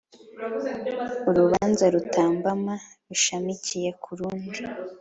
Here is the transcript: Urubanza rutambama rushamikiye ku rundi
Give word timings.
Urubanza 1.29 1.85
rutambama 1.93 2.73
rushamikiye 3.07 3.89
ku 4.01 4.09
rundi 4.17 4.61